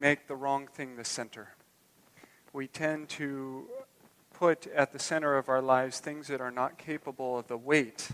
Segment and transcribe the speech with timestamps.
[0.00, 1.54] make the wrong thing the center.
[2.52, 3.66] We tend to
[4.32, 8.10] put at the center of our lives things that are not capable of the weight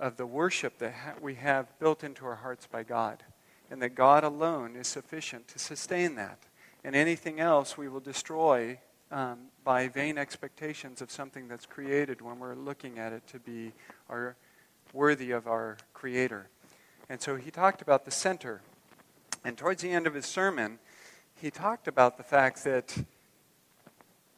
[0.00, 3.22] of the worship that ha- we have built into our hearts by God,
[3.70, 6.38] and that God alone is sufficient to sustain that.
[6.82, 8.78] And anything else we will destroy
[9.10, 13.72] um, by vain expectations of something that's created when we're looking at it to be
[14.10, 14.36] our,
[14.92, 16.48] worthy of our Creator.
[17.08, 18.60] And so he talked about the center.
[19.44, 20.78] And towards the end of his sermon,
[21.40, 22.96] he talked about the fact that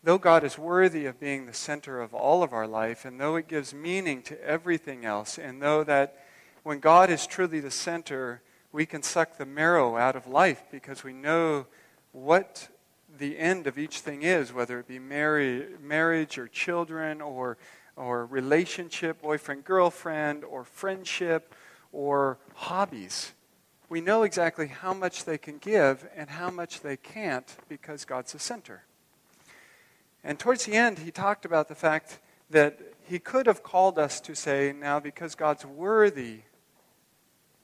[0.03, 3.37] though God is worthy of being the center of all of our life, and though
[3.37, 6.25] it gives meaning to everything else, and though that
[6.63, 11.05] when God is truly the center, we can suck the marrow out of life because
[11.05, 11.67] we know
[12.13, 12.69] what
[13.19, 17.57] the end of each thing is, whether it be marriage or children or,
[17.97, 21.55] or relationship, boyfriend, girlfriend, or friendship,
[21.93, 23.33] or hobbies.
[23.89, 28.33] We know exactly how much they can give and how much they can't because God's
[28.33, 28.85] the center.
[30.25, 32.19] And towards the end, he talked about the fact
[32.51, 36.41] that he could have called us to say, now, because God's worthy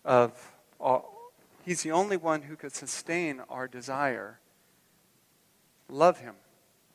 [0.05, 1.33] of, all,
[1.64, 4.39] he's the only one who could sustain our desire.
[5.89, 6.34] Love him.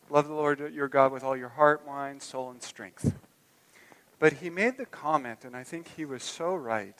[0.10, 3.14] Love the Lord your God with all your heart, mind, soul, and strength.
[4.20, 6.96] But he made the comment, and I think he was so right,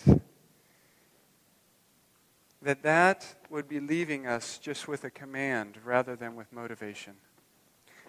[2.68, 7.14] that that would be leaving us just with a command rather than with motivation.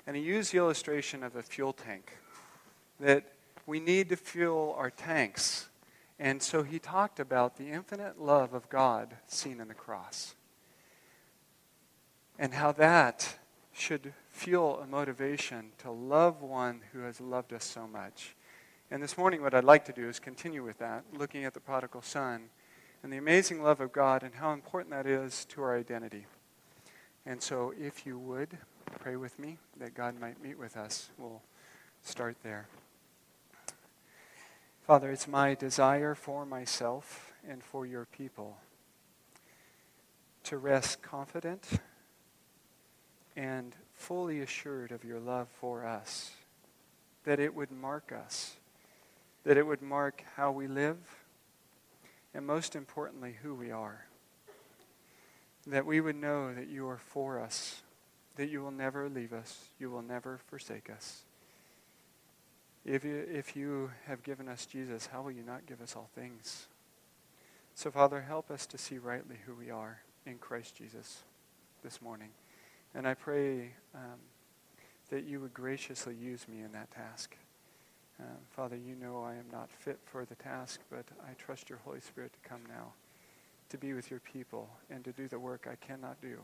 [0.04, 2.18] And he used the illustration of a fuel tank,
[2.98, 3.22] that
[3.66, 5.68] we need to fuel our tanks.
[6.18, 10.34] And so he talked about the infinite love of God seen in the cross.
[12.36, 13.38] And how that
[13.72, 18.34] should fuel a motivation to love one who has loved us so much.
[18.90, 21.60] And this morning, what I'd like to do is continue with that, looking at the
[21.60, 22.50] prodigal son
[23.02, 26.26] and the amazing love of God and how important that is to our identity.
[27.24, 28.58] And so, if you would
[28.98, 31.42] pray with me that God might meet with us, we'll
[32.02, 32.66] start there.
[34.86, 38.56] Father, it's my desire for myself and for your people
[40.44, 41.68] to rest confident
[43.36, 46.32] and fully assured of your love for us,
[47.24, 48.56] that it would mark us,
[49.44, 50.96] that it would mark how we live,
[52.34, 54.06] and most importantly, who we are.
[55.66, 57.82] That we would know that you are for us,
[58.36, 61.22] that you will never leave us, you will never forsake us.
[62.84, 66.08] If you, if you have given us Jesus, how will you not give us all
[66.14, 66.68] things?
[67.74, 71.22] So, Father, help us to see rightly who we are in Christ Jesus
[71.82, 72.30] this morning.
[72.94, 74.18] And I pray um,
[75.10, 77.36] that you would graciously use me in that task.
[78.20, 81.78] Uh, Father, you know I am not fit for the task, but I trust your
[81.84, 82.92] Holy Spirit to come now,
[83.68, 86.38] to be with your people, and to do the work I cannot do.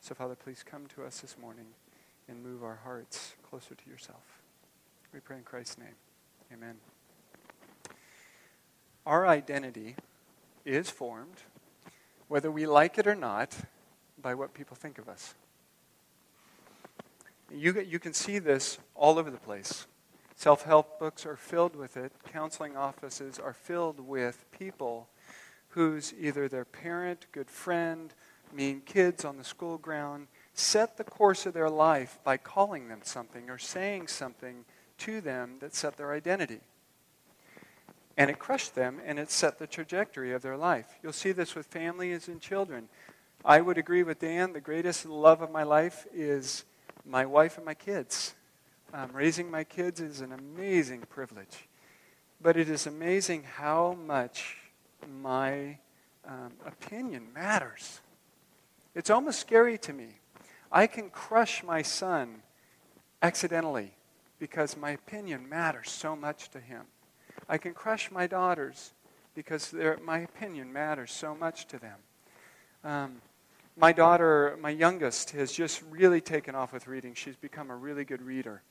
[0.00, 1.66] So, Father, please come to us this morning
[2.28, 4.40] and move our hearts closer to yourself.
[5.12, 5.94] We pray in Christ's name.
[6.52, 6.76] Amen.
[9.06, 9.96] Our identity
[10.64, 11.42] is formed,
[12.28, 13.56] whether we like it or not,
[14.20, 15.34] by what people think of us.
[17.52, 19.86] You, you can see this all over the place.
[20.40, 22.12] Self help books are filled with it.
[22.32, 25.06] Counseling offices are filled with people
[25.68, 28.14] whose either their parent, good friend,
[28.50, 33.00] mean kids on the school ground set the course of their life by calling them
[33.02, 34.64] something or saying something
[34.96, 36.60] to them that set their identity.
[38.16, 40.86] And it crushed them and it set the trajectory of their life.
[41.02, 42.88] You'll see this with families and children.
[43.44, 44.54] I would agree with Dan.
[44.54, 46.64] The greatest love of my life is
[47.04, 48.32] my wife and my kids.
[48.92, 51.68] Um, raising my kids is an amazing privilege.
[52.42, 54.56] But it is amazing how much
[55.22, 55.78] my
[56.26, 58.00] um, opinion matters.
[58.96, 60.08] It's almost scary to me.
[60.72, 62.42] I can crush my son
[63.22, 63.92] accidentally
[64.40, 66.82] because my opinion matters so much to him.
[67.48, 68.92] I can crush my daughters
[69.36, 71.98] because my opinion matters so much to them.
[72.82, 73.22] Um,
[73.76, 77.14] my daughter, my youngest, has just really taken off with reading.
[77.14, 78.62] She's become a really good reader.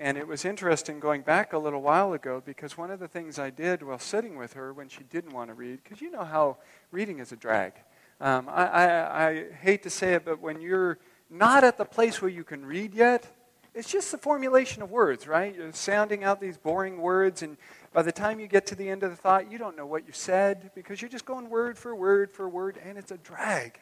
[0.00, 3.38] And it was interesting going back a little while ago because one of the things
[3.38, 6.24] I did while sitting with her when she didn't want to read, because you know
[6.24, 6.56] how
[6.90, 7.74] reading is a drag.
[8.18, 10.98] Um, I, I, I hate to say it, but when you're
[11.28, 13.26] not at the place where you can read yet,
[13.74, 15.54] it's just the formulation of words, right?
[15.54, 17.58] You're sounding out these boring words, and
[17.92, 20.06] by the time you get to the end of the thought, you don't know what
[20.06, 23.78] you said because you're just going word for word for word, and it's a drag.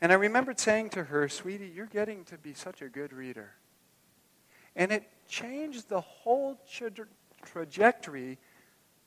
[0.00, 3.50] And I remembered saying to her, Sweetie, you're getting to be such a good reader.
[4.76, 6.90] And it changed the whole tra-
[7.44, 8.38] trajectory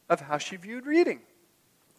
[0.09, 1.21] of how she viewed reading.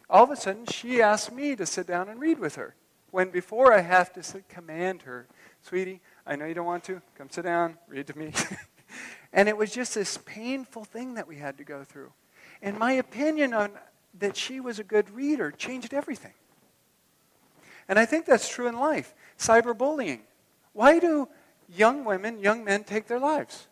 [0.09, 2.75] All of a sudden, she asked me to sit down and read with her.
[3.11, 5.27] when before I have to command her,
[5.61, 8.33] sweetie, I know you don't want to, come sit down, read to me.
[9.33, 12.11] and it was just this painful thing that we had to go through.
[12.61, 13.71] And my opinion on
[14.19, 16.33] that she was a good reader changed everything.
[17.87, 19.13] And I think that's true in life.
[19.37, 20.21] Cyberbullying.
[20.73, 21.27] Why do
[21.69, 23.67] young women, young men take their lives?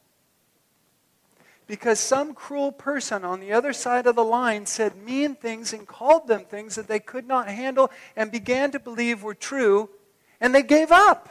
[1.66, 5.88] Because some cruel person on the other side of the line said mean things and
[5.88, 9.90] called them things that they could not handle and began to believe were true,
[10.42, 11.30] and they gave up.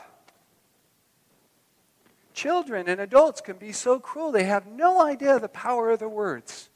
[2.32, 6.08] Children and adults can be so cruel, they have no idea the power of their
[6.08, 6.70] words.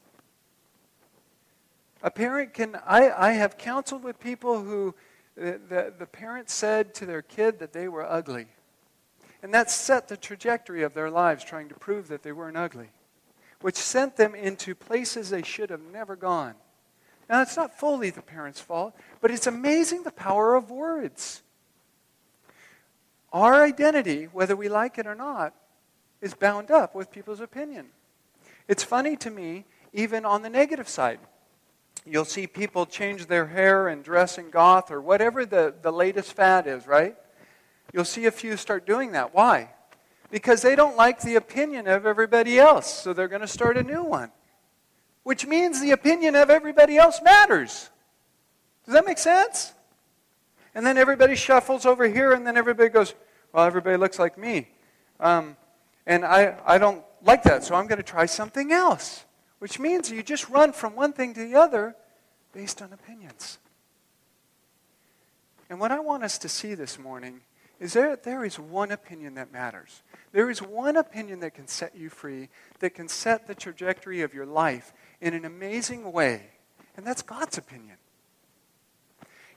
[2.02, 4.94] A parent can, I, I have counseled with people who
[5.34, 8.46] the, the, the parents said to their kid that they were ugly.
[9.46, 12.88] And that set the trajectory of their lives, trying to prove that they weren't ugly,
[13.60, 16.54] which sent them into places they should have never gone.
[17.30, 21.42] Now, it's not fully the parents' fault, but it's amazing the power of words.
[23.32, 25.54] Our identity, whether we like it or not,
[26.20, 27.90] is bound up with people's opinion.
[28.66, 31.20] It's funny to me, even on the negative side.
[32.04, 36.32] You'll see people change their hair and dress in goth or whatever the, the latest
[36.32, 37.14] fad is, right?
[37.92, 39.34] You'll see a few start doing that.
[39.34, 39.70] Why?
[40.30, 43.82] Because they don't like the opinion of everybody else, so they're going to start a
[43.82, 44.30] new one.
[45.22, 47.90] Which means the opinion of everybody else matters.
[48.84, 49.72] Does that make sense?
[50.74, 53.14] And then everybody shuffles over here, and then everybody goes,
[53.52, 54.68] Well, everybody looks like me.
[55.18, 55.56] Um,
[56.06, 59.24] and I, I don't like that, so I'm going to try something else
[59.58, 61.96] which means you just run from one thing to the other
[62.52, 63.58] based on opinions.
[65.68, 67.40] And what I want us to see this morning
[67.78, 70.02] is there, there is one opinion that matters.
[70.32, 72.48] There is one opinion that can set you free,
[72.80, 76.50] that can set the trajectory of your life in an amazing way,
[76.96, 77.96] and that's God's opinion.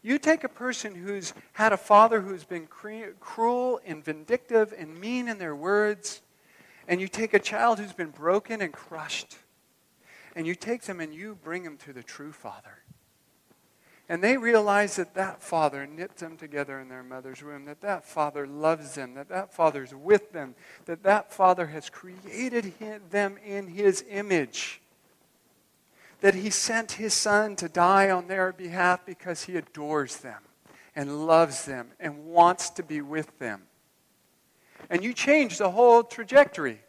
[0.01, 4.99] You take a person who's had a father who's been cre- cruel and vindictive and
[4.99, 6.21] mean in their words,
[6.87, 9.37] and you take a child who's been broken and crushed
[10.35, 12.79] and you take them and you bring them to the true Father.
[14.09, 18.03] And they realize that that Father knit them together in their mother's womb, that that
[18.03, 22.73] Father loves them, that that Father's with them, that that Father has created
[23.11, 24.81] them in His image,
[26.21, 30.41] that He sent His Son to die on their behalf because He adores them
[30.95, 33.61] and loves them and wants to be with them.
[34.89, 36.79] And you change the whole trajectory.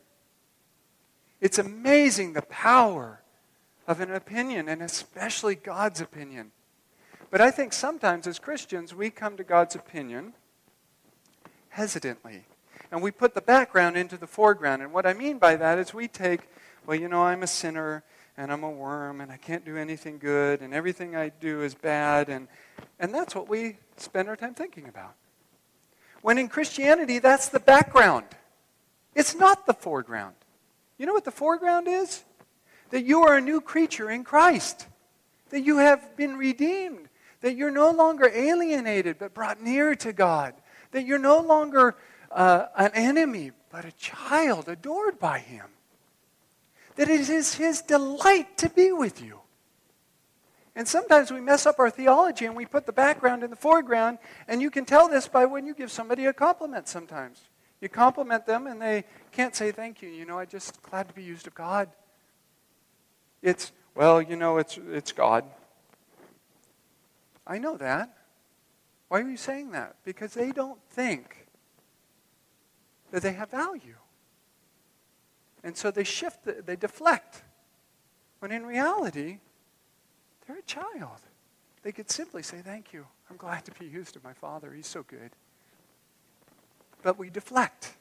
[1.38, 3.20] It's amazing the power
[3.86, 6.52] of an opinion, and especially God's opinion.
[7.30, 10.32] But I think sometimes as Christians, we come to God's opinion
[11.70, 12.44] hesitantly.
[12.90, 14.82] And we put the background into the foreground.
[14.82, 16.40] And what I mean by that is we take,
[16.86, 18.02] well, you know, I'm a sinner
[18.36, 21.74] and I'm a worm and I can't do anything good and everything I do is
[21.74, 22.28] bad.
[22.28, 22.48] And,
[22.98, 25.14] and that's what we spend our time thinking about.
[26.22, 28.26] When in Christianity, that's the background,
[29.14, 30.34] it's not the foreground.
[30.98, 32.24] You know what the foreground is?
[32.90, 34.86] that you are a new creature in Christ,
[35.50, 37.08] that you have been redeemed,
[37.40, 40.54] that you're no longer alienated but brought near to God,
[40.92, 41.96] that you're no longer
[42.30, 45.66] uh, an enemy but a child adored by Him,
[46.96, 49.40] that it is His delight to be with you.
[50.76, 54.18] And sometimes we mess up our theology and we put the background in the foreground,
[54.46, 57.42] and you can tell this by when you give somebody a compliment sometimes.
[57.80, 60.10] You compliment them and they can't say thank you.
[60.10, 61.88] You know, I'm just glad to be used of God.
[63.42, 65.44] It's, well, you know, it's, it's God.
[67.50, 68.16] I know that.
[69.08, 69.96] Why are you saying that?
[70.04, 71.48] Because they don't think
[73.10, 73.96] that they have value.
[75.64, 77.42] And so they shift, they deflect.
[78.38, 79.38] When in reality,
[80.46, 81.18] they're a child.
[81.82, 83.04] They could simply say, Thank you.
[83.28, 84.72] I'm glad to be used of my Father.
[84.72, 85.32] He's so good.
[87.02, 87.94] But we deflect.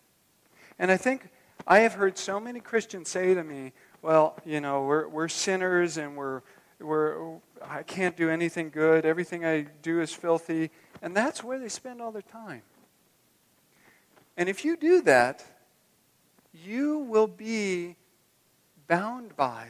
[0.77, 1.27] And I think
[1.68, 5.98] I have heard so many Christians say to me, well, you know, we're, we're sinners
[5.98, 6.41] and we're,
[6.79, 9.05] we're, oh, I can't do anything good.
[9.05, 10.71] Everything I do is filthy.
[11.01, 12.62] And that's where they spend all their time.
[14.38, 15.43] And if you do that,
[16.53, 17.98] you will be
[18.88, 19.67] bound by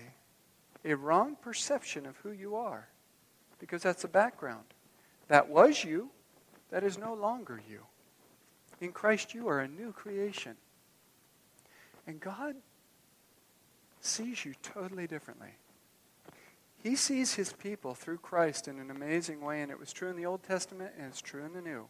[0.85, 2.87] a wrong perception of who you are.
[3.59, 4.65] Because that's the background.
[5.27, 6.09] That was you,
[6.69, 7.81] that is no longer you.
[8.79, 10.55] In Christ, you are a new creation.
[12.07, 12.55] And God
[13.99, 15.49] sees you totally differently.
[16.81, 20.15] He sees his people through Christ in an amazing way, and it was true in
[20.15, 21.87] the Old Testament and it's true in the New.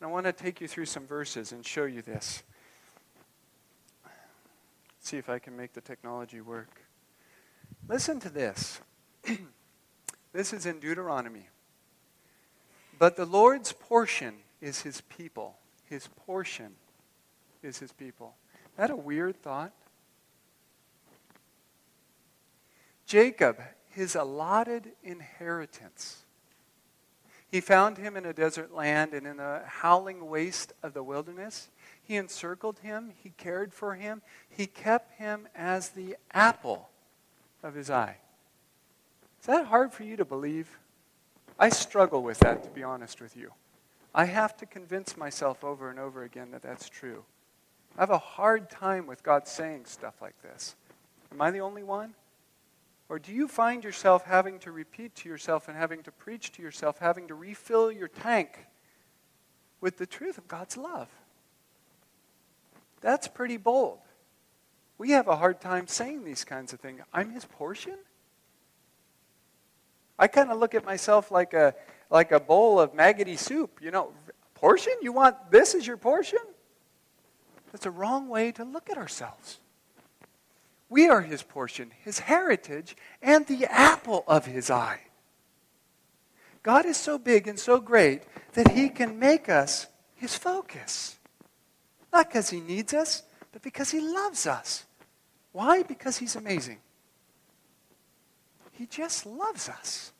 [0.00, 2.42] And I want to take you through some verses and show you this.
[5.00, 6.80] see if I can make the technology work.
[7.88, 8.80] Listen to this.
[10.32, 11.48] this is in Deuteronomy.
[12.98, 15.56] But the Lord's portion is his people.
[15.86, 16.76] His portion
[17.62, 18.34] is his people.
[18.54, 19.72] Isn't that a weird thought?
[23.06, 23.60] Jacob,
[23.90, 26.24] his allotted inheritance.
[27.50, 31.68] He found him in a desert land and in the howling waste of the wilderness.
[32.00, 36.88] He encircled him, he cared for him, he kept him as the apple
[37.62, 38.18] of his eye.
[39.40, 40.78] Is that hard for you to believe?
[41.58, 43.52] I struggle with that, to be honest with you.
[44.14, 47.24] I have to convince myself over and over again that that's true.
[47.96, 50.76] I have a hard time with God saying stuff like this.
[51.32, 52.14] Am I the only one?
[53.10, 56.62] Or do you find yourself having to repeat to yourself and having to preach to
[56.62, 58.66] yourself, having to refill your tank
[59.80, 61.08] with the truth of God's love?
[63.00, 63.98] That's pretty bold.
[64.96, 67.00] We have a hard time saying these kinds of things.
[67.12, 67.96] I'm his portion?
[70.16, 71.74] I kind of look at myself like a,
[72.10, 73.80] like a bowl of maggoty soup.
[73.82, 74.12] You know,
[74.54, 74.92] portion?
[75.02, 76.38] You want this as your portion?
[77.72, 79.58] That's a wrong way to look at ourselves.
[80.90, 85.02] We are his portion, his heritage, and the apple of his eye.
[86.62, 91.16] God is so big and so great that he can make us his focus.
[92.12, 94.84] Not because he needs us, but because he loves us.
[95.52, 95.84] Why?
[95.84, 96.78] Because he's amazing.
[98.72, 100.12] He just loves us.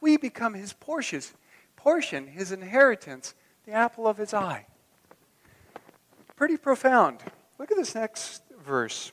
[0.00, 3.34] We become his portion, his inheritance,
[3.64, 4.66] the apple of his eye.
[6.36, 7.20] Pretty profound.
[7.58, 9.12] Look at this next verse.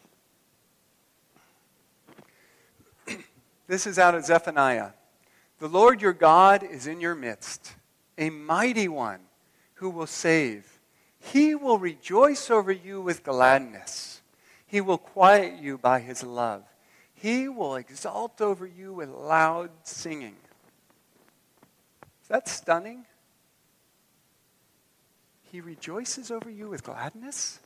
[3.74, 4.92] This is out of Zephaniah.
[5.58, 7.74] The Lord your God is in your midst,
[8.20, 9.22] a mighty one
[9.74, 10.80] who will save.
[11.18, 14.22] He will rejoice over you with gladness.
[14.68, 16.62] He will quiet you by his love.
[17.16, 20.36] He will exalt over you with loud singing.
[22.22, 23.06] Is that stunning?
[25.52, 27.60] He rejoices over you with gladness?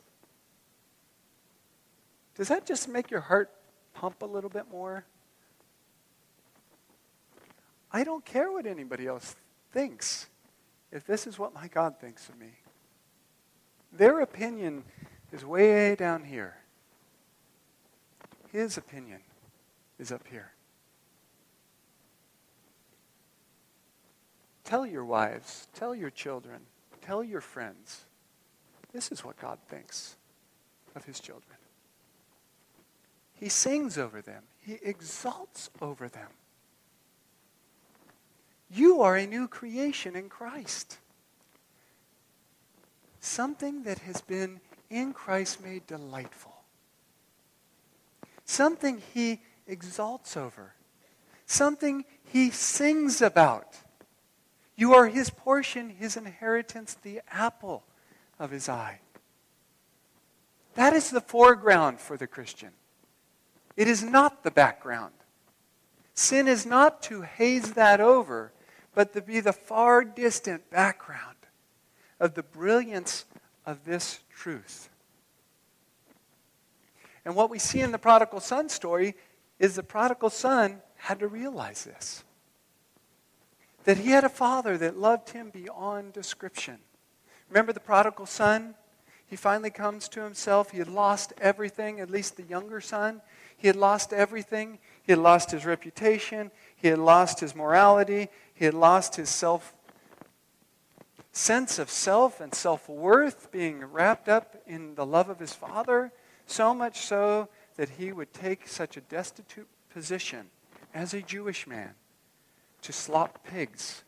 [2.35, 3.51] Does that just make your heart
[3.93, 5.03] pump a little bit more?
[7.97, 9.35] I don't care what anybody else
[9.71, 10.27] thinks
[10.91, 12.51] if this is what my God thinks of me.
[13.91, 14.83] Their opinion
[15.31, 16.57] is way down here.
[18.51, 19.21] His opinion
[19.97, 20.51] is up here.
[24.63, 26.59] Tell your wives, tell your children,
[27.01, 28.05] tell your friends.
[28.93, 30.17] This is what God thinks
[30.95, 31.57] of his children.
[33.33, 36.29] He sings over them, he exalts over them.
[38.69, 40.97] You are a new creation in Christ.
[43.19, 44.59] Something that has been
[44.89, 46.57] in Christ made delightful
[48.47, 50.73] something he exalts over,
[51.45, 53.77] something he sings about.
[54.75, 57.83] You are his portion, his inheritance, the apple
[58.39, 58.99] of his eye.
[60.75, 62.71] That is the foreground for the Christian.
[63.75, 65.13] It is not the background.
[66.13, 68.51] Sin is not to haze that over,
[68.97, 71.37] but to be the far distant background
[72.19, 73.25] of the brilliance
[73.63, 74.89] of this truth.
[77.23, 79.13] And what we see in the prodigal son story
[79.59, 82.23] is the prodigal son had to realize this
[83.83, 86.79] that he had a father that loved him beyond description.
[87.49, 88.73] Remember the prodigal son?
[89.27, 90.71] He finally comes to himself.
[90.71, 93.21] He had lost everything, at least the younger son.
[93.57, 94.79] He had lost everything.
[95.03, 96.49] He had lost his reputation.
[96.75, 98.29] He had lost his morality.
[98.57, 99.73] He had lost his self
[101.31, 106.11] sense of self and self worth being wrapped up in the love of his father.
[106.47, 110.47] So much so that he would take such a destitute position
[110.93, 111.91] as a Jewish man
[112.81, 114.03] to slop pigs,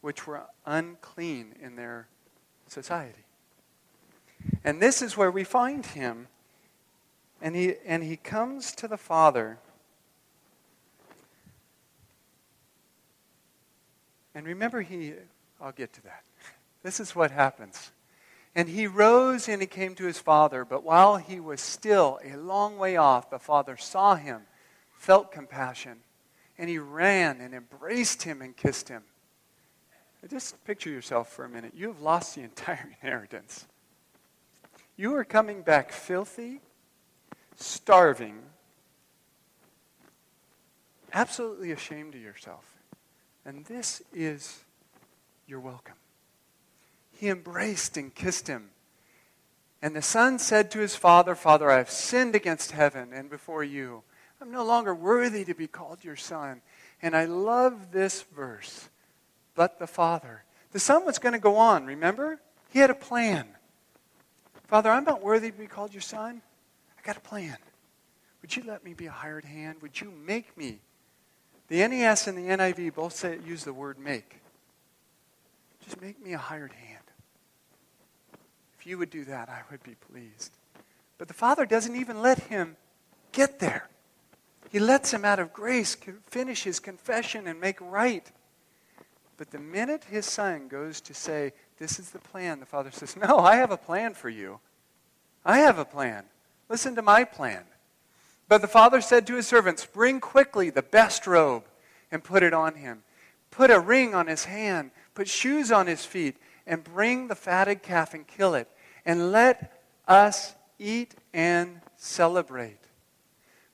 [0.00, 2.08] which were unclean in their
[2.66, 3.24] society.
[4.64, 6.28] And this is where we find him.
[7.40, 9.58] And he, and he comes to the Father.
[14.38, 15.14] And remember, he,
[15.60, 16.22] I'll get to that.
[16.84, 17.90] This is what happens.
[18.54, 20.64] And he rose and he came to his father.
[20.64, 24.42] But while he was still a long way off, the father saw him,
[24.96, 25.98] felt compassion,
[26.56, 29.02] and he ran and embraced him and kissed him.
[30.30, 31.72] Just picture yourself for a minute.
[31.74, 33.66] You have lost the entire inheritance.
[34.96, 36.60] You are coming back filthy,
[37.56, 38.38] starving,
[41.12, 42.77] absolutely ashamed of yourself.
[43.48, 44.62] And this is
[45.46, 45.94] your welcome
[47.18, 48.68] he embraced and kissed him.
[49.80, 53.64] And the son said to his father, Father, I have sinned against heaven and before
[53.64, 54.02] you.
[54.40, 56.60] I'm no longer worthy to be called your son.
[57.02, 58.88] And I love this verse.
[59.56, 62.38] But the father, The son was going to go on, remember?
[62.70, 63.48] He had a plan.
[64.68, 66.42] Father, I'm not worthy to be called your son.
[66.98, 67.56] I got a plan.
[68.42, 69.78] Would you let me be a hired hand?
[69.80, 70.80] Would you make me?
[71.68, 74.40] The NAS and the NIV both say, use the word make.
[75.84, 77.04] Just make me a hired hand.
[78.78, 80.52] If you would do that, I would be pleased.
[81.18, 82.76] But the Father doesn't even let him
[83.32, 83.88] get there.
[84.70, 85.96] He lets him out of grace
[86.26, 88.30] finish his confession and make right.
[89.36, 93.16] But the minute his son goes to say, This is the plan, the father says,
[93.16, 94.60] No, I have a plan for you.
[95.44, 96.24] I have a plan.
[96.68, 97.64] Listen to my plan.
[98.48, 101.64] But the father said to his servants, Bring quickly the best robe
[102.10, 103.02] and put it on him.
[103.50, 106.36] Put a ring on his hand, put shoes on his feet,
[106.66, 108.68] and bring the fatted calf and kill it.
[109.04, 112.78] And let us eat and celebrate.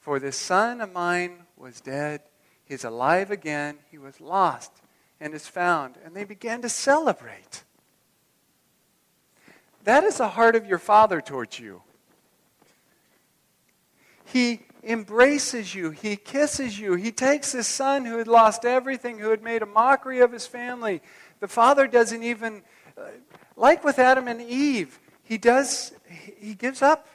[0.01, 2.23] For this son of mine was dead,
[2.65, 4.73] he is alive again, he was lost
[5.21, 5.97] and is found.
[6.05, 7.63] And they began to celebrate.
[9.85, 11.83] That is the heart of your father towards you.
[14.25, 15.91] He embraces you.
[15.91, 16.95] He kisses you.
[16.95, 20.47] He takes his son who had lost everything, who had made a mockery of his
[20.47, 21.01] family.
[21.41, 22.63] The father doesn't even,
[22.97, 23.03] uh,
[23.57, 25.93] like with Adam and Eve, he does,
[26.39, 27.09] he gives up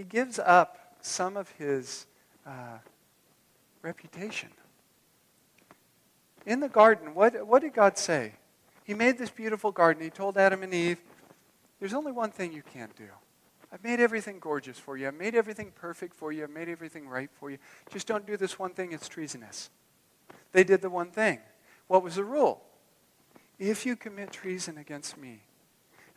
[0.00, 2.06] he gives up some of his
[2.46, 2.78] uh,
[3.82, 4.48] reputation.
[6.46, 8.32] In the garden, what, what did God say?
[8.82, 10.02] He made this beautiful garden.
[10.02, 11.02] He told Adam and Eve,
[11.80, 13.08] There's only one thing you can't do.
[13.72, 15.06] I've made everything gorgeous for you.
[15.06, 16.42] I've made everything perfect for you.
[16.42, 17.58] I've made everything right for you.
[17.90, 18.92] Just don't do this one thing.
[18.92, 19.70] It's treasonous.
[20.52, 21.38] They did the one thing.
[21.86, 22.62] What was the rule?
[23.58, 25.42] If you commit treason against me,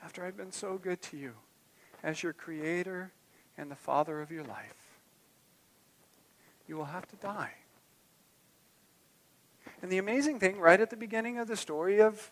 [0.04, 1.34] after I've been so good to you,
[2.02, 3.12] as your creator
[3.58, 5.00] and the Father of your life,
[6.68, 7.54] you will have to die.
[9.82, 12.32] And the amazing thing, right at the beginning of the story of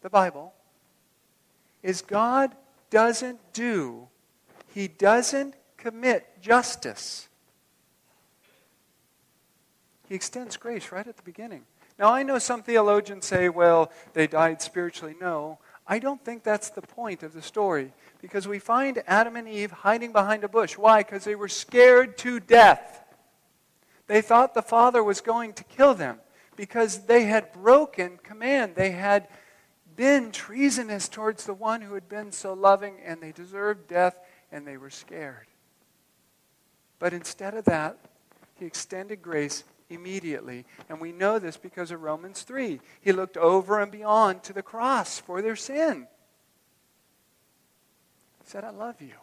[0.00, 0.54] the Bible,
[1.82, 2.54] is God
[2.90, 4.08] doesn't do,
[4.74, 7.28] He doesn't commit justice.
[10.08, 11.64] He extends grace right at the beginning.
[11.98, 15.14] Now, I know some theologians say, well, they died spiritually.
[15.20, 19.48] No, I don't think that's the point of the story because we find Adam and
[19.48, 20.78] Eve hiding behind a bush.
[20.78, 21.02] Why?
[21.02, 23.04] Because they were scared to death.
[24.06, 26.18] They thought the Father was going to kill them
[26.56, 28.74] because they had broken command.
[28.74, 29.28] They had
[29.96, 34.18] been treasonous towards the one who had been so loving, and they deserved death,
[34.52, 35.46] and they were scared.
[36.98, 37.98] But instead of that,
[38.54, 40.64] he extended grace immediately.
[40.88, 42.80] And we know this because of Romans 3.
[43.00, 46.06] He looked over and beyond to the cross for their sin
[48.44, 49.14] He said, I love you.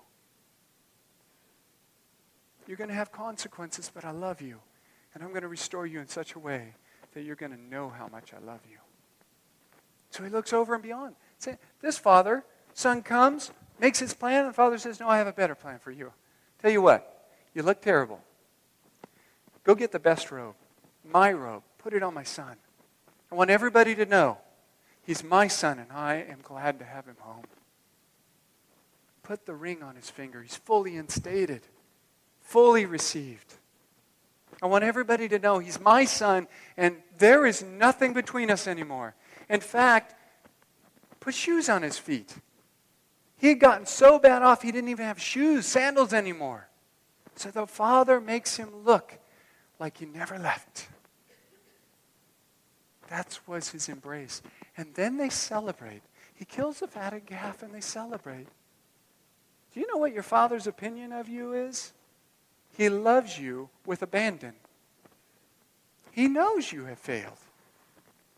[2.67, 4.59] You're going to have consequences, but I love you.
[5.13, 6.75] And I'm going to restore you in such a way
[7.13, 8.77] that you're going to know how much I love you.
[10.11, 11.15] So he looks over and beyond.
[11.81, 15.33] This father, son comes, makes his plan, and the father says, No, I have a
[15.33, 16.11] better plan for you.
[16.61, 18.21] Tell you what, you look terrible.
[19.63, 20.55] Go get the best robe,
[21.03, 22.55] my robe, put it on my son.
[23.31, 24.37] I want everybody to know
[25.03, 27.45] he's my son, and I am glad to have him home
[29.29, 30.41] put the ring on his finger.
[30.41, 31.61] He's fully instated,
[32.41, 33.53] fully received.
[34.59, 39.13] I want everybody to know he's my son, and there is nothing between us anymore.
[39.47, 40.15] In fact,
[41.19, 42.37] put shoes on his feet.
[43.39, 46.67] He had gotten so bad off, he didn't even have shoes, sandals anymore.
[47.35, 49.17] So the father makes him look
[49.79, 50.89] like he never left.
[53.07, 54.41] That was his embrace.
[54.75, 56.01] And then they celebrate.
[56.35, 58.47] He kills the fatted calf and they celebrate.
[59.73, 61.93] Do you know what your father's opinion of you is?
[62.77, 64.53] He loves you with abandon.
[66.11, 67.37] He knows you have failed.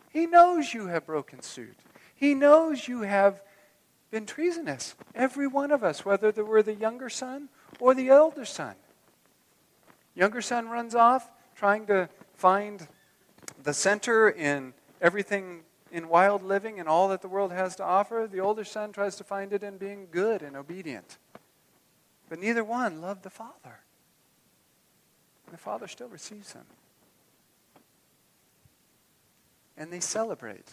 [0.09, 1.77] He knows you have broken suit.
[2.15, 3.41] He knows you have
[4.11, 4.95] been treasonous.
[5.15, 8.75] Every one of us, whether we're the younger son or the elder son.
[10.13, 12.87] Younger son runs off trying to find
[13.63, 18.27] the center in everything in wild living and all that the world has to offer.
[18.31, 21.17] The older son tries to find it in being good and obedient.
[22.29, 23.79] But neither one loved the Father.
[25.51, 26.63] The Father still receives him.
[29.77, 30.69] And they celebrate.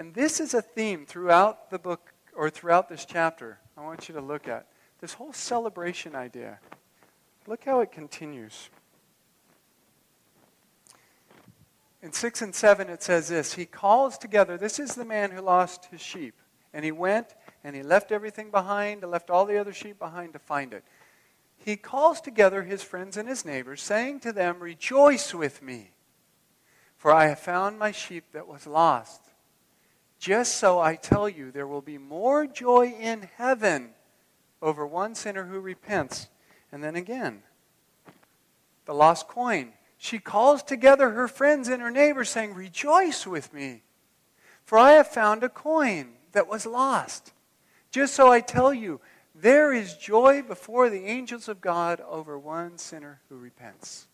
[0.00, 3.58] And this is a theme throughout the book or throughout this chapter.
[3.76, 4.66] I want you to look at
[4.98, 6.58] this whole celebration idea.
[7.46, 8.70] Look how it continues.
[12.02, 15.42] In 6 and 7, it says this He calls together, this is the man who
[15.42, 16.34] lost his sheep.
[16.72, 20.38] And he went and he left everything behind, left all the other sheep behind to
[20.38, 20.82] find it.
[21.58, 25.90] He calls together his friends and his neighbors, saying to them, Rejoice with me,
[26.96, 29.29] For I have found my sheep that was lost.
[30.20, 33.94] Just so I tell you, there will be more joy in heaven
[34.60, 36.28] over one sinner who repents.
[36.70, 37.42] And then again,
[38.84, 39.72] the lost coin.
[39.96, 43.82] She calls together her friends and her neighbors, saying, Rejoice with me,
[44.62, 47.32] for I have found a coin that was lost.
[47.90, 49.00] Just so I tell you,
[49.34, 54.06] there is joy before the angels of God over one sinner who repents.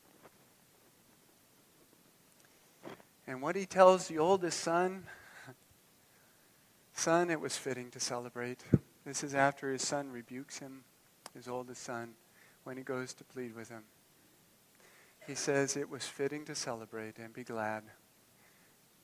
[3.26, 5.04] And what he tells the oldest son,
[6.98, 8.64] son, it was fitting to celebrate.
[9.04, 10.84] This is after his son rebukes him,
[11.34, 12.14] his oldest son,
[12.64, 13.82] when he goes to plead with him.
[15.26, 17.84] He says, It was fitting to celebrate and be glad.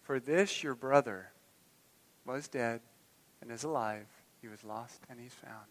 [0.02, 1.30] For this your brother
[2.24, 2.80] was dead
[3.40, 4.06] and is alive.
[4.40, 5.68] He was lost and he's found.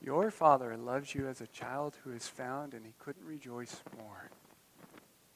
[0.00, 4.30] Your Father loves you as a child who is found, and he couldn't rejoice more.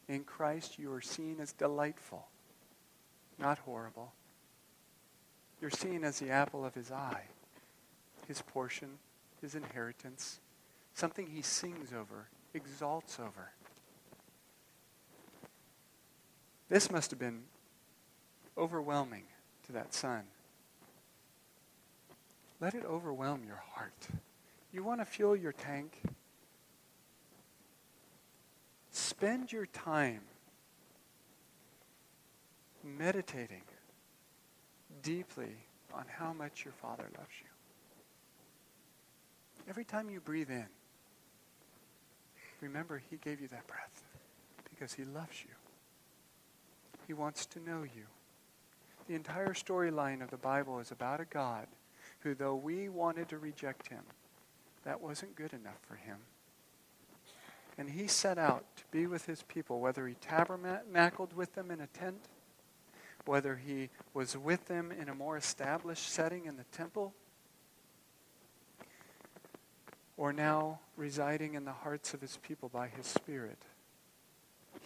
[0.07, 2.29] In Christ, you are seen as delightful,
[3.38, 4.12] not horrible.
[5.62, 7.22] You're seen as the apple of his eye,
[8.27, 8.98] his portion,
[9.40, 10.40] his inheritance,
[10.92, 13.53] something he sings over, exalts over.
[16.68, 17.42] This must have been
[18.59, 19.22] overwhelming
[19.66, 20.25] to that son.
[22.61, 24.09] Let it overwhelm your heart.
[24.72, 26.03] You want to fuel your tank?
[28.90, 30.22] Spend your time
[32.83, 33.62] meditating
[35.03, 35.57] deeply
[35.93, 37.49] on how much your Father loves you.
[39.69, 40.67] Every time you breathe in,
[42.61, 44.03] remember He gave you that breath
[44.71, 45.55] because He loves you.
[47.07, 48.05] He wants to know you.
[49.09, 51.67] The entire storyline of the Bible is about a God
[52.21, 54.03] who, though we wanted to reject Him,
[54.85, 56.19] that wasn't good enough for him.
[57.79, 61.81] And he set out to be with his people, whether he tabernacled with them in
[61.81, 62.29] a tent,
[63.25, 67.15] whether he was with them in a more established setting in the temple,
[70.17, 73.59] or now residing in the hearts of his people by his Spirit.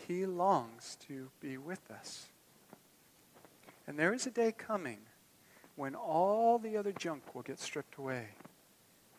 [0.07, 2.27] He longs to be with us.
[3.87, 4.99] And there is a day coming
[5.75, 8.29] when all the other junk will get stripped away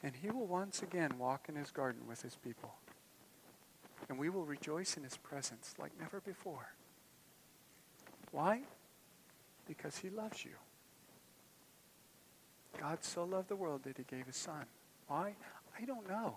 [0.03, 2.75] and he will once again walk in his garden with his people.
[4.09, 6.73] And we will rejoice in his presence like never before.
[8.31, 8.61] Why?
[9.67, 10.51] Because he loves you.
[12.79, 14.65] God so loved the world that he gave his son.
[15.07, 15.33] Why?
[15.79, 16.35] I don't know.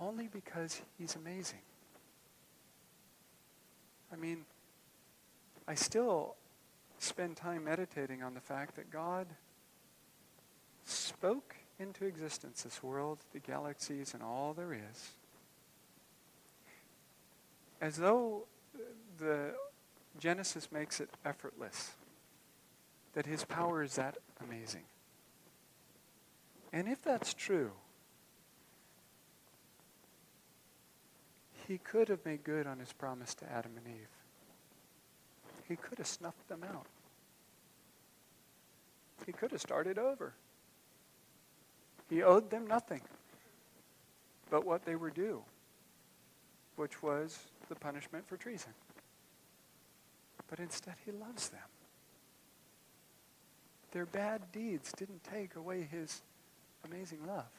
[0.00, 1.60] Only because he's amazing.
[4.12, 4.44] I mean,
[5.66, 6.36] I still
[6.98, 9.26] spend time meditating on the fact that God
[10.84, 15.10] spoke into existence this world, the galaxies, and all there is,
[17.80, 18.46] as though
[20.18, 21.92] Genesis makes it effortless,
[23.14, 24.84] that his power is that amazing.
[26.72, 27.72] And if that's true,
[31.66, 34.08] he could have made good on his promise to Adam and Eve.
[35.68, 36.86] He could have snuffed them out.
[39.26, 40.32] He could have started over.
[42.08, 43.02] He owed them nothing
[44.50, 45.42] but what they were due,
[46.76, 48.72] which was the punishment for treason.
[50.48, 51.60] But instead, he loves them.
[53.92, 56.22] Their bad deeds didn't take away his
[56.84, 57.50] amazing love.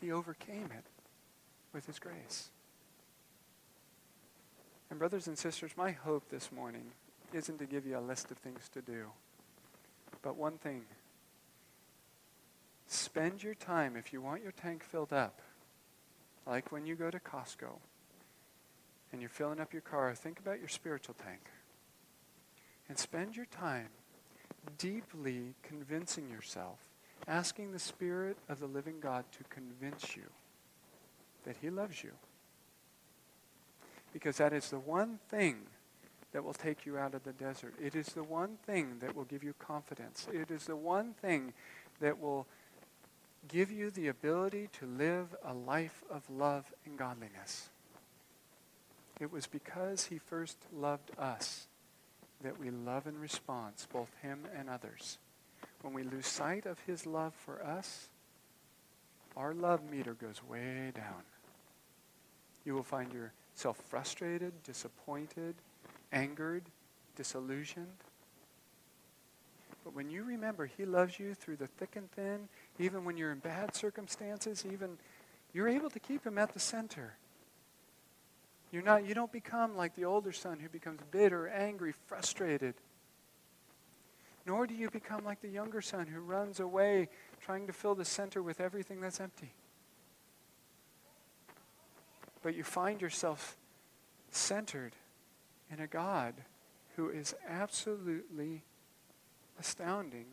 [0.00, 0.84] He overcame it
[1.72, 2.50] with his grace.
[4.90, 6.84] And, brothers and sisters, my hope this morning
[7.32, 9.06] isn't to give you a list of things to do,
[10.22, 10.82] but one thing
[12.90, 15.40] Spend your time, if you want your tank filled up,
[16.44, 17.68] like when you go to Costco
[19.12, 21.40] and you're filling up your car, think about your spiritual tank.
[22.88, 23.88] And spend your time
[24.78, 26.78] deeply convincing yourself,
[27.28, 30.24] asking the Spirit of the living God to convince you
[31.44, 32.12] that He loves you.
[34.12, 35.58] Because that is the one thing
[36.32, 37.74] that will take you out of the desert.
[37.80, 40.28] It is the one thing that will give you confidence.
[40.32, 41.52] It is the one thing
[42.00, 42.46] that will
[43.48, 47.70] give you the ability to live a life of love and godliness.
[49.20, 51.66] It was because he first loved us
[52.42, 55.18] that we love in response, both him and others.
[55.82, 58.08] When we lose sight of his love for us,
[59.36, 61.22] our love meter goes way down.
[62.64, 65.54] You will find yourself frustrated, disappointed,
[66.12, 66.64] angered,
[67.16, 67.86] disillusioned.
[69.84, 73.32] But when you remember He loves you through the thick and thin, even when you're
[73.32, 74.98] in bad circumstances, even
[75.52, 77.14] you're able to keep Him at the center.
[78.70, 82.74] You're not, you don't become like the older son who becomes bitter, angry, frustrated.
[84.46, 87.08] Nor do you become like the younger son who runs away
[87.40, 89.52] trying to fill the center with everything that's empty.
[92.42, 93.56] But you find yourself
[94.30, 94.92] centered
[95.70, 96.34] in a God
[96.96, 98.62] who is absolutely
[99.58, 100.26] astounding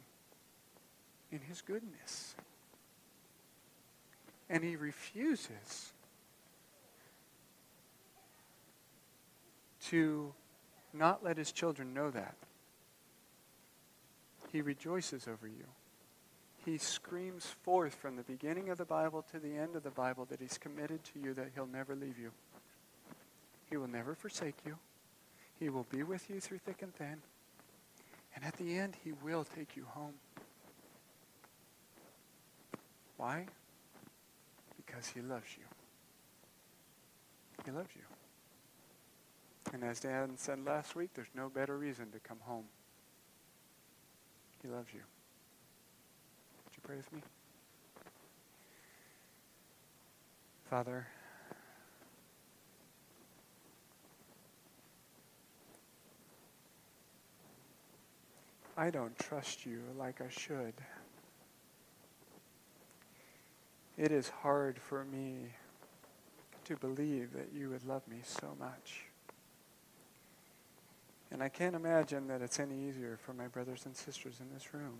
[1.32, 2.36] in his goodness.
[4.50, 5.92] And he refuses
[9.90, 10.34] to
[10.94, 12.36] not let his children know that.
[14.52, 15.66] He rejoices over you.
[16.66, 20.26] He screams forth from the beginning of the Bible to the end of the Bible
[20.26, 22.32] that he's committed to you, that he'll never leave you.
[23.70, 24.78] He will never forsake you.
[25.60, 27.22] He will be with you through thick and thin.
[28.36, 30.14] And at the end, he will take you home.
[33.18, 33.48] Why?
[34.76, 35.64] Because he loves you.
[37.66, 38.17] He loves you.
[39.74, 42.66] And as Dan said last week, there's no better reason to come home.
[44.62, 45.02] He loves you.
[46.66, 47.22] Would you pray with me?
[50.70, 51.08] Father,
[58.76, 60.74] I don't trust you like I should.
[63.98, 65.54] It is hard for me
[66.66, 69.07] to believe that you would love me so much.
[71.38, 74.74] And I can't imagine that it's any easier for my brothers and sisters in this
[74.74, 74.98] room.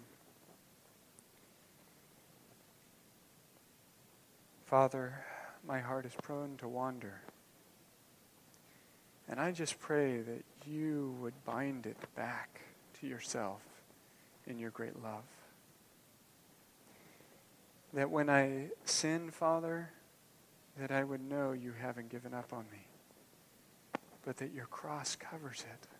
[4.68, 5.26] Father,
[5.68, 7.22] my heart is prone to wander.
[9.28, 12.62] And I just pray that you would bind it back
[13.00, 13.64] to yourself
[14.46, 15.24] in your great love.
[17.96, 19.90] That when I sin, Father,
[20.80, 22.86] that I would know you haven't given up on me,
[24.24, 25.97] but that your cross covers it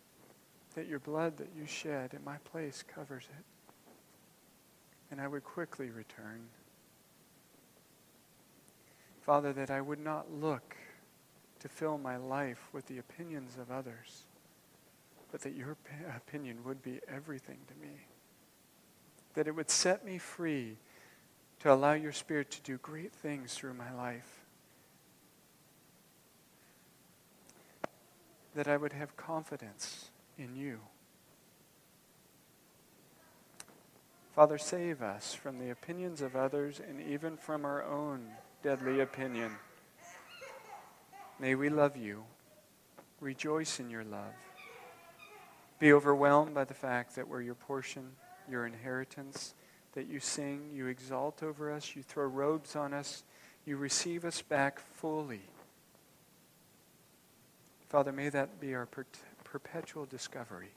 [0.74, 3.44] that your blood that you shed in my place covers it.
[5.10, 6.40] And I would quickly return.
[9.22, 10.76] Father, that I would not look
[11.60, 14.24] to fill my life with the opinions of others,
[15.32, 15.76] but that your
[16.16, 17.94] opinion would be everything to me.
[19.34, 20.76] That it would set me free
[21.60, 24.44] to allow your Spirit to do great things through my life.
[28.54, 30.78] That I would have confidence in you.
[34.34, 38.24] Father, save us from the opinions of others and even from our own
[38.62, 39.50] deadly opinion.
[41.40, 42.24] May we love you,
[43.20, 44.34] rejoice in your love,
[45.80, 48.10] be overwhelmed by the fact that we're your portion,
[48.48, 49.54] your inheritance,
[49.94, 53.24] that you sing, you exalt over us, you throw robes on us,
[53.64, 55.42] you receive us back fully.
[57.88, 58.86] Father, may that be our
[59.50, 60.74] perpetual discovery,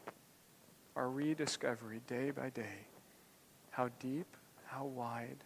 [0.95, 2.87] our rediscovery day by day.
[3.69, 4.27] How deep,
[4.65, 5.43] how wide,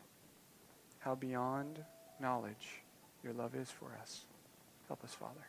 [0.99, 1.83] how beyond
[2.19, 2.81] knowledge
[3.23, 4.25] your love is for us.
[4.88, 5.47] Help us, Father.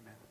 [0.00, 0.25] Amen.